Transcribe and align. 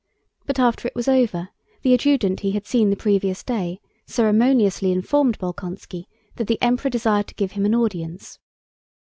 But 0.47 0.57
after 0.57 0.87
it 0.87 0.95
was 0.95 1.07
over, 1.07 1.49
the 1.83 1.93
adjutant 1.93 2.39
he 2.39 2.53
had 2.53 2.65
seen 2.65 2.89
the 2.89 2.95
previous 2.95 3.43
day 3.43 3.79
ceremoniously 4.07 4.91
informed 4.91 5.37
Bolkónski 5.37 6.05
that 6.37 6.47
the 6.47 6.57
Emperor 6.59 6.89
desired 6.89 7.27
to 7.27 7.35
give 7.35 7.51
him 7.51 7.67
an 7.67 7.75
audience. 7.75 8.39